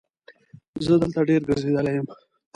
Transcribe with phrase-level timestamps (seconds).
[0.83, 2.07] زه دلته ډېر ګرځېدلی یم.